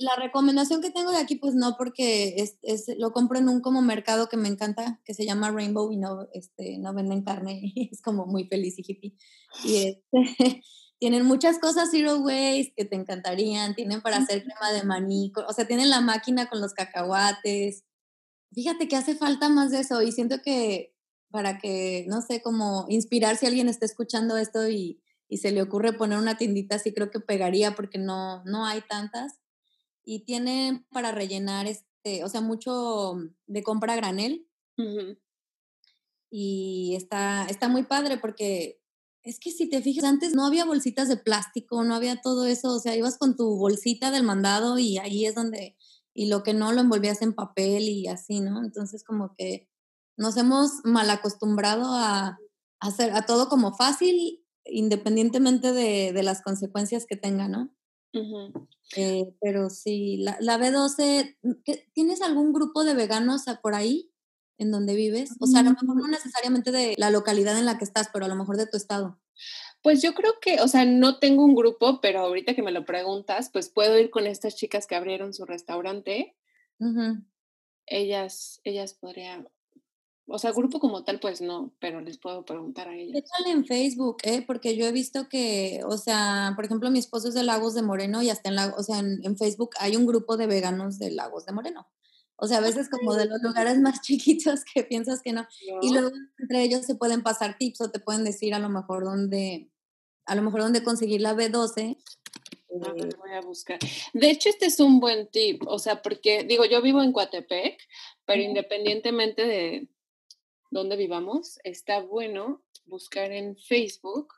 [0.00, 3.60] la recomendación que tengo de aquí, pues no, porque es, es, lo compro en un
[3.60, 7.60] como mercado que me encanta, que se llama Rainbow y no, este, no venden carne,
[7.92, 9.14] es como muy feliz y hippie.
[9.64, 10.02] Y este,
[10.98, 15.52] tienen muchas cosas zero waste que te encantarían, tienen para hacer crema de maní, o
[15.52, 17.84] sea, tienen la máquina con los cacahuates
[18.52, 20.94] Fíjate que hace falta más de eso y siento que
[21.30, 25.62] para que, no sé, como inspirar si alguien está escuchando esto y, y se le
[25.62, 29.38] ocurre poner una tiendita así, creo que pegaría porque no, no hay tantas.
[30.04, 33.14] Y tiene para rellenar, este, o sea, mucho
[33.46, 34.46] de compra granel.
[36.30, 38.80] Y está, está muy padre porque
[39.22, 42.74] es que si te fijas, antes no había bolsitas de plástico, no había todo eso,
[42.74, 45.76] o sea, ibas con tu bolsita del mandado y ahí es donde
[46.18, 48.60] y lo que no lo envolvías en papel y así, ¿no?
[48.64, 49.68] Entonces como que
[50.16, 52.36] nos hemos mal acostumbrado a,
[52.80, 57.72] hacer a todo como fácil, independientemente de, de las consecuencias que tenga, ¿no?
[58.96, 61.36] Eh, pero sí, la, la B12,
[61.92, 64.10] ¿tienes algún grupo de veganos por ahí
[64.58, 65.36] en donde vives?
[65.38, 66.10] O sea, a lo mejor no mm.
[66.10, 69.20] necesariamente de la localidad en la que estás, pero a lo mejor de tu estado.
[69.82, 72.84] Pues yo creo que, o sea, no tengo un grupo, pero ahorita que me lo
[72.84, 76.34] preguntas, pues puedo ir con estas chicas que abrieron su restaurante.
[77.86, 79.48] Ellas, ellas podrían,
[80.26, 83.16] o sea, grupo como tal, pues no, pero les puedo preguntar a ellas.
[83.16, 84.42] Échale en Facebook, ¿eh?
[84.46, 87.82] Porque yo he visto que, o sea, por ejemplo, mi esposo es de Lagos de
[87.82, 91.10] Moreno y hasta en, la, o sea, en, Facebook hay un grupo de veganos de
[91.12, 91.88] Lagos de Moreno.
[92.40, 95.46] O sea, a veces como de los lugares más chiquitos que piensas que no.
[95.82, 99.04] Y luego entre ellos se pueden pasar tips o te pueden decir a lo mejor
[99.04, 99.70] dónde,
[100.24, 101.96] a lo mejor dónde conseguir la B12.
[102.80, 103.78] Ah, eh voy a buscar.
[104.12, 107.80] De hecho, este es un buen tip, o sea, porque digo, yo vivo en Coatepec,
[108.24, 109.88] pero independientemente de
[110.70, 114.34] dónde vivamos, está bueno buscar en Facebook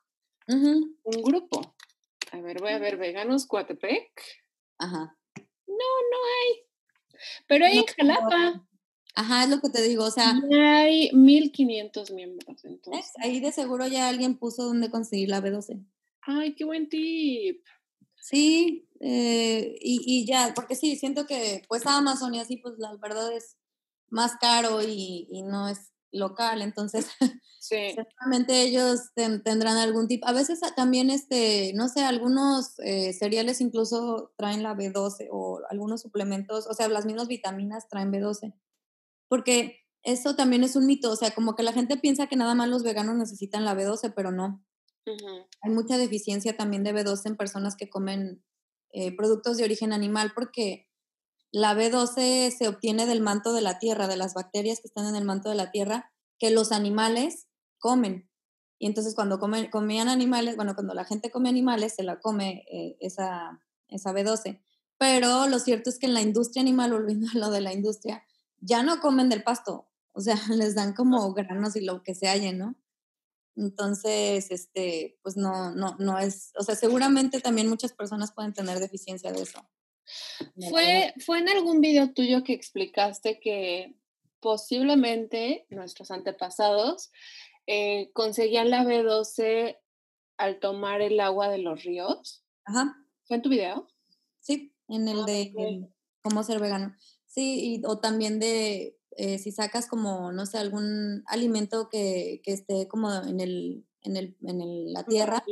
[0.47, 1.75] un grupo.
[2.33, 4.11] A ver, voy a ver, Veganos Coatepec.
[4.79, 5.17] Ajá.
[5.67, 6.70] No, no hay.
[7.47, 8.67] Pero hay en Jalapa.
[9.15, 10.35] Ajá, es lo que te digo, o sea.
[10.53, 13.13] Hay 1500 miembros, entonces.
[13.19, 15.85] Ahí de seguro ya alguien puso dónde conseguir la B12.
[16.23, 17.63] Ay, qué buen tip.
[18.21, 22.95] Sí, eh, y, y, ya, porque sí, siento que pues Amazon y así, pues la
[22.97, 23.57] verdad es
[24.11, 27.07] más caro y, y no es local, entonces
[27.61, 27.95] sí.
[27.95, 34.33] seguramente ellos tendrán algún tipo, a veces también, este, no sé, algunos eh, cereales incluso
[34.37, 38.55] traen la B12 o algunos suplementos, o sea, las mismas vitaminas traen B12
[39.31, 42.55] porque eso también es un mito, o sea, como que la gente piensa que nada
[42.55, 44.63] más los veganos necesitan la B12, pero no.
[45.63, 48.45] Hay mucha deficiencia también de B12 en personas que comen
[48.93, 50.89] eh, productos de origen animal porque
[51.53, 55.17] la B12 se obtiene del manto de la tierra, de las bacterias que están en
[55.17, 58.31] el manto de la tierra, que los animales comen.
[58.79, 62.65] Y entonces cuando comen, comían animales, bueno, cuando la gente come animales, se la come
[62.71, 64.61] eh, esa, esa B12.
[64.97, 68.23] Pero lo cierto es que en la industria animal, volviendo a lo de la industria,
[68.61, 72.29] ya no comen del pasto, o sea, les dan como granos y lo que se
[72.29, 72.77] halle, ¿no?
[73.57, 78.79] Entonces, este, pues no, no, no es, o sea, seguramente también muchas personas pueden tener
[78.79, 79.61] deficiencia de eso.
[80.69, 83.95] Fue, fue en algún video tuyo que explicaste que
[84.41, 87.11] posiblemente nuestros antepasados
[87.67, 89.79] eh, conseguían la B12
[90.39, 92.45] al tomar el agua de los ríos.
[92.65, 92.97] Ajá.
[93.25, 93.89] ¿Fue en tu video?
[94.41, 95.89] Sí, en el ah, de
[96.23, 96.97] cómo ser vegano.
[97.27, 103.13] Sí, o también de eh, si sacas como, no sé, algún alimento que, esté como
[103.13, 105.45] en, el, en, el, en la tierra.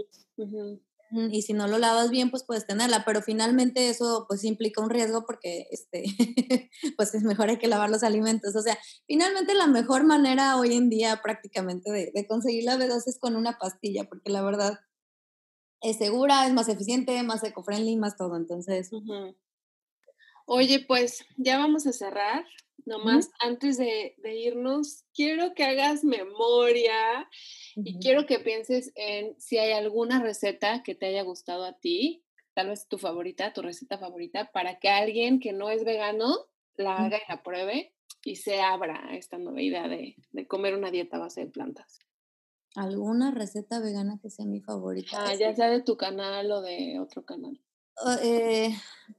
[1.11, 4.90] Y si no lo lavas bien, pues puedes tenerla, pero finalmente eso pues implica un
[4.90, 6.05] riesgo porque este,
[6.97, 8.55] pues es mejor hay que lavar los alimentos.
[8.57, 13.18] O sea, finalmente la mejor manera hoy en día prácticamente de, conseguir la B2 es
[13.18, 14.79] con una pastilla, porque la verdad
[15.81, 18.37] es segura, es más eficiente, más eco-friendly, más todo.
[18.37, 18.90] Entonces,
[20.51, 22.42] Oye, pues ya vamos a cerrar.
[22.88, 27.29] Nomás antes de, irnos, quiero que hagas memoria
[27.77, 32.24] y quiero que pienses en si hay alguna receta que te haya gustado a ti,
[32.55, 36.46] tal vez tu favorita, tu receta favorita, para que alguien que no es vegano
[36.77, 40.74] la haga y la pruebe y se abra a esta nueva idea de, de comer
[40.74, 41.98] una dieta a base de plantas.
[42.74, 45.11] ¿Alguna receta vegana que sea mi favorita?
[45.12, 47.61] Ah, ya sea de tu canal o de otro canal.
[48.22, 48.74] Eh,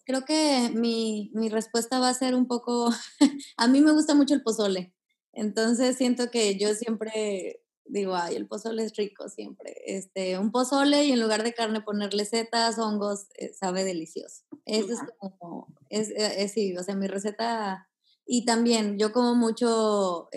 [0.06, 2.90] creo que mi, mi, respuesta va a ser un poco,
[3.58, 4.94] a mí me gusta mucho el pozole,
[5.34, 9.76] entonces siento que yo siempre digo, ay, el pozole es rico siempre.
[9.86, 14.44] Este, un pozole y en lugar de carne ponerle setas, hongos, eh, sabe delicioso.
[14.66, 17.90] Eso es como, es, eh, es, sí, o sea, mi receta,
[18.26, 20.30] y también yo como mucho,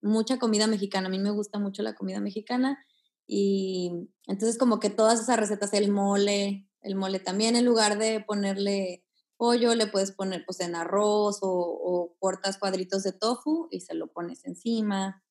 [0.00, 2.82] mucha comida mexicana, a mí me gusta mucho la comida mexicana,
[3.26, 8.20] y entonces como que todas esas recetas, el mole, el mole también, en lugar de
[8.20, 9.04] ponerle
[9.36, 14.12] pollo, le puedes poner pues en arroz o, cortas cuadritos de tofu y se lo
[14.12, 15.24] pones encima.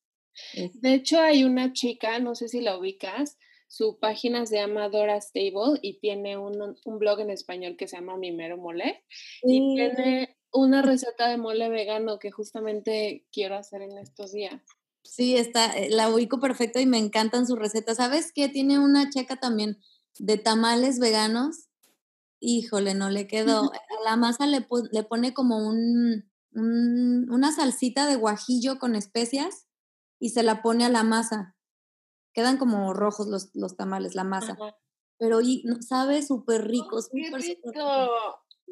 [0.74, 3.38] De hecho, hay una chica, no sé si la ubicas,
[3.68, 8.18] su página se llama Dora Stable y tiene un, blog en español que se llama
[8.18, 9.02] Mimero Mole
[9.42, 14.60] y tiene una receta de mole vegano que justamente quiero hacer en estos días.
[15.04, 17.96] Sí, está, eh, la ubico perfecto y me encantan sus recetas.
[17.96, 18.48] ¿Sabes qué?
[18.48, 19.78] Tiene una checa también
[20.18, 21.68] de tamales veganos,
[22.40, 23.72] híjole, no le quedó.
[23.74, 29.66] A la masa le, le pone como un, una salsita de guajillo con especias
[30.18, 31.56] y se la pone a la masa.
[32.34, 34.56] Quedan como rojos los, los tamales, la masa.
[35.18, 36.98] Pero y, sabe súper rico.
[37.12, 37.70] ¡Qué rico!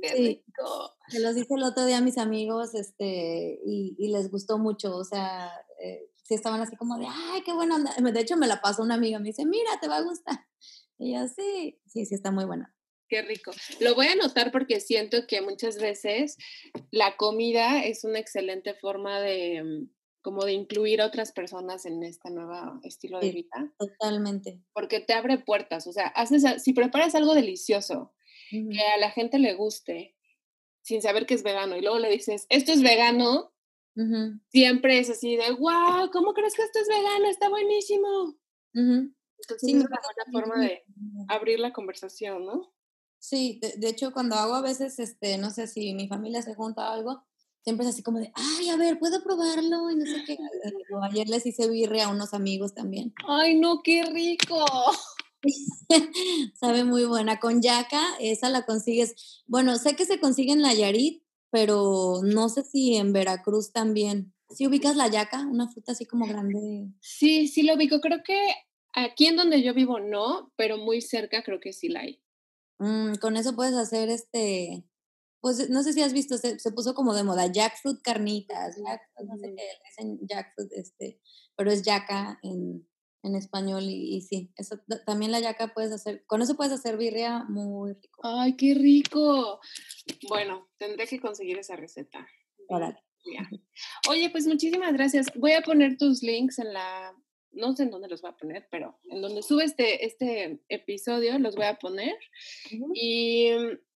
[0.00, 0.90] ¡Qué rico!
[1.09, 4.96] Se los hice el otro día a mis amigos este, y, y les gustó mucho.
[4.96, 8.61] O sea, eh, sí estaban así como de, ¡ay, qué buena De hecho, me la
[8.61, 10.46] pasó una amiga, me dice, mira, te va a gustar.
[11.01, 12.75] Y así, sí, sí, está muy buena.
[13.09, 13.51] Qué rico.
[13.81, 16.37] Lo voy a anotar porque siento que muchas veces
[16.93, 19.91] la comida es una excelente forma de mm,
[20.23, 23.75] como de incluir a otras personas en este nuevo estilo de vida.
[23.79, 24.63] Totalmente.
[24.75, 28.14] Porque te abre puertas, o sea, haces, si preparas algo delicioso
[28.51, 30.16] que a la gente le guste,
[30.83, 33.53] sin saber que es vegano, y luego le dices, esto es vegano,
[34.49, 37.29] siempre es así de, wow, ¿cómo crees que esto es vegano?
[37.29, 38.37] Está buenísimo.
[39.43, 40.84] Entonces sí, es una buena forma de
[41.28, 42.72] abrir la conversación, ¿no?
[43.18, 46.91] Sí, de, hecho cuando hago a veces, este, no sé si mi familia se junta
[46.91, 47.22] algo,
[47.62, 49.91] siempre es así como de, ay, a ver, ¿puedo probarlo?
[49.91, 50.38] Y no sé qué.
[51.03, 53.12] Ayer les hice birria a unos amigos también.
[53.28, 54.64] Ay, no, qué rico.
[56.55, 57.38] Sabe muy buena.
[57.41, 59.43] Con yaca, esa la consigues.
[59.47, 64.32] Bueno, sé que se consigue en Nayarit, pero no sé si en Veracruz también.
[64.49, 65.47] ¿Sí ubicas la yaca?
[65.47, 66.88] Una fruta así como grande.
[67.01, 68.01] Sí, sí lo ubico.
[68.01, 68.38] Creo que
[68.95, 72.22] Aquí en donde yo vivo no, pero muy cerca creo que sí la hay.
[72.78, 74.84] Mm, con eso puedes hacer este
[75.41, 79.55] pues no sé si has visto, se, puso como de moda jackfruit carnitas, no sé
[79.57, 81.18] qué, dicen jackfruit, este,
[81.57, 82.86] pero es yaca en,
[83.22, 87.45] en español y, sí, eso también la yaca puedes hacer, con eso puedes hacer birria
[87.49, 88.20] muy rico.
[88.22, 89.61] Ay, qué rico.
[90.28, 92.26] Bueno, tendré que conseguir esa receta.
[94.09, 95.26] Oye, pues muchísimas gracias.
[95.36, 97.14] Voy a poner tus links en la,
[97.53, 101.38] no sé en dónde los voy a poner, pero en donde sube este, este episodio
[101.38, 102.16] los voy a poner.
[102.94, 103.51] Y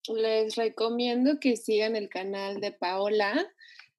[0.09, 3.47] les recomiendo que sigan el canal de Paola.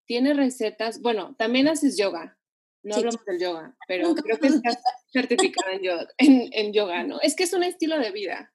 [0.05, 2.37] Tiene recetas, bueno, también haces yoga.
[2.83, 4.81] No hablamos del yoga, pero creo que estás
[5.13, 7.21] certificada en yoga, en, yoga, ¿no?
[7.21, 8.53] Es que es un estilo de vida.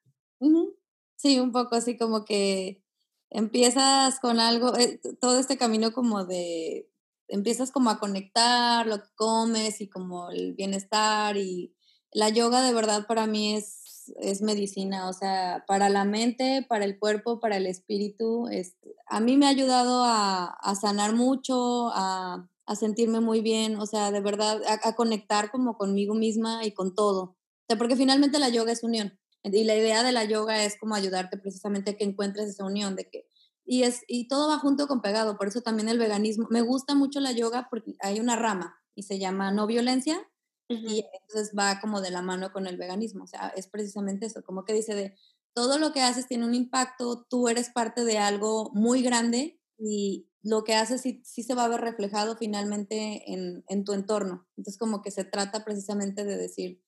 [1.15, 2.83] Sí, un poco así como que
[3.29, 6.89] empiezas con algo, eh, todo este camino como de,
[7.27, 11.73] empiezas como a conectar lo que comes y como el bienestar y
[12.11, 16.85] la yoga de verdad para mí es, es medicina, o sea, para la mente, para
[16.85, 18.47] el cuerpo, para el espíritu.
[18.47, 18.75] Es,
[19.07, 24.11] a mí me ha ayudado a, sanar mucho, a, a, sentirme muy bien, o sea,
[24.11, 27.21] de verdad, a, a, conectar como conmigo misma y con todo.
[27.23, 29.19] O sea, porque finalmente la yoga es unión.
[29.43, 32.95] Y la idea de la yoga es como ayudarte precisamente a que encuentres esa unión
[32.95, 33.27] de que
[33.67, 36.47] y es y todo va junto con pegado, por eso también el veganismo.
[36.49, 40.27] Me gusta mucho la yoga porque hay una rama y se llama no violencia
[40.69, 44.43] y entonces va como de la mano con el veganismo, o sea, es precisamente eso,
[44.43, 45.15] como que dice de
[45.53, 50.29] todo lo que haces tiene un impacto, tú eres parte de algo muy grande y
[50.43, 54.47] lo que haces sí, sí se va a ver reflejado finalmente en, en tu entorno.
[54.55, 56.83] Entonces como que se trata precisamente de decir,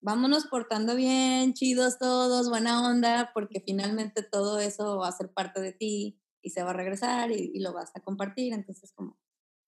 [0.00, 5.60] vámonos portando bien, chidos todos, buena onda, porque finalmente todo eso va a ser parte
[5.60, 8.52] de ti y se va a regresar y, lo vas a compartir.
[8.52, 9.16] Entonces, como...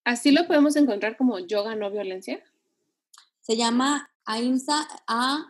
[0.03, 2.43] ¿Así lo podemos encontrar como yoga no violencia?
[3.39, 5.49] Se llama AIMSA, A-H-I-M-S-A.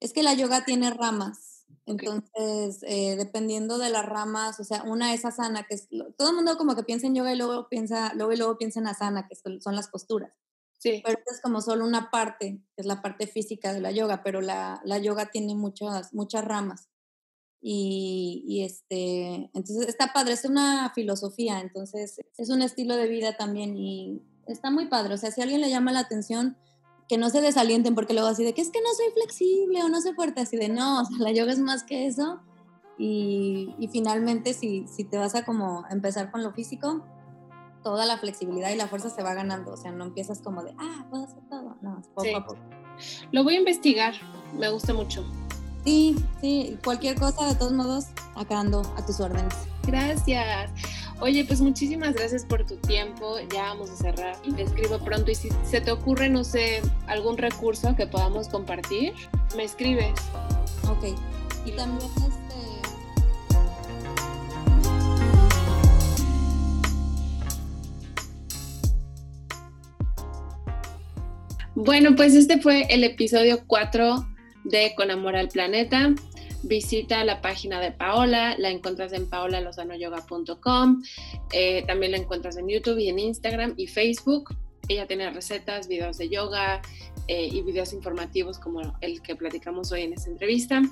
[0.00, 1.52] Es que la yoga tiene ramas.
[1.84, 6.36] Entonces, eh, dependiendo de las ramas, o sea, una es asana, que es, todo el
[6.36, 9.26] mundo como que piensa en yoga y luego piensa, luego y luego piensa en asana,
[9.26, 10.32] que son, las posturas.
[10.82, 11.00] Sí.
[11.04, 14.80] Pero es como solo una parte, es la parte física de la yoga, pero la,
[14.84, 16.88] la yoga tiene muchas, muchas ramas.
[17.60, 23.36] Y, y, este, entonces está padre, es una filosofía, entonces es un estilo de vida
[23.36, 25.14] también y está muy padre.
[25.14, 26.56] O sea, si a alguien le llama la atención,
[27.08, 29.88] que no se desalienten porque luego así de que es que no soy flexible o
[29.88, 32.40] no soy fuerte, así de no, o sea, la yoga es más que eso.
[32.98, 37.04] Y, y finalmente si, si te vas a como empezar con lo físico,
[37.82, 40.74] toda la flexibilidad y la fuerza se va ganando, o sea, no empiezas como de,
[40.78, 42.60] ah, puedo hacer todo, no, poco a poco.
[43.30, 44.14] Lo voy a investigar,
[44.58, 45.24] me gusta mucho.
[45.84, 48.06] Sí, sí, cualquier cosa, de todos modos,
[48.36, 49.54] acá ando a tus órdenes.
[49.84, 50.70] Gracias.
[51.20, 53.36] Oye, pues muchísimas gracias por tu tiempo.
[53.52, 54.36] Ya vamos a cerrar.
[54.42, 59.14] Te escribo pronto y si se te ocurre, no sé, algún recurso que podamos compartir,
[59.56, 60.12] me escribes.
[60.88, 61.16] Ok.
[61.64, 62.41] Y también este...
[71.74, 74.26] Bueno, pues este fue el episodio 4
[74.64, 76.14] de Con Amor al Planeta
[76.62, 81.02] visita la página de Paola, la encuentras en paolalozanoyoga.com,
[81.52, 84.56] eh, también la encuentras en YouTube y en Instagram y Facebook.
[84.88, 86.82] Ella tiene recetas, videos de yoga
[87.28, 90.82] eh, y videos informativos como el que platicamos hoy en esta entrevista.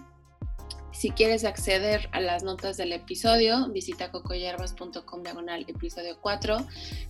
[0.92, 6.56] Si quieres acceder a las notas del episodio, visita cocoyerbas.com diagonal episodio 4.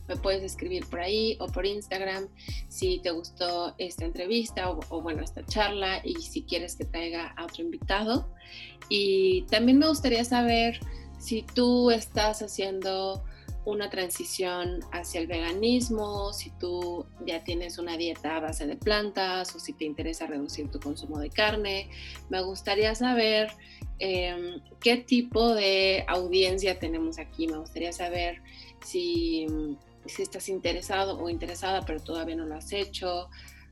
[0.06, 2.28] Me puedes escribir por ahí o por Instagram
[2.68, 7.32] si te gustó esta entrevista o, o bueno, esta charla y si quieres que traiga
[7.36, 8.28] a otro invitado.
[8.88, 10.78] Y también me gustaría saber
[11.18, 13.24] si tú estás haciendo
[13.64, 19.54] una transición hacia el veganismo, si tú ya tienes una dieta a base de plantas
[19.54, 21.90] o si te interesa reducir tu consumo de carne.
[22.30, 23.50] Me gustaría saber
[23.98, 27.46] em, qué tipo de audiencia tenemos aquí.
[27.48, 28.42] Me gustaría saber
[28.84, 29.46] si,
[30.06, 33.28] si estás interesado o interesada pero todavía no lo has hecho.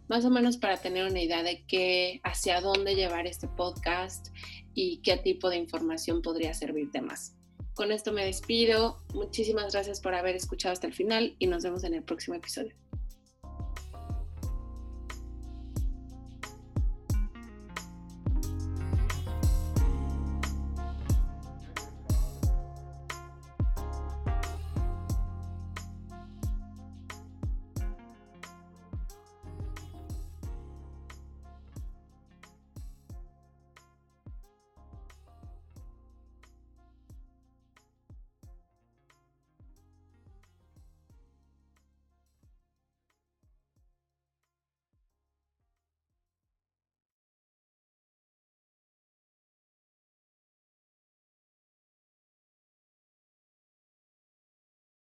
[0.09, 4.29] Más o menos para tener una idea de qué, hacia dónde llevar este podcast
[4.75, 7.38] y qué tipo de información podría servirte más.
[7.79, 8.99] Con esto me despido.
[9.15, 12.75] Muchísimas gracias por haber escuchado hasta el final y nos vemos en el próximo episodio.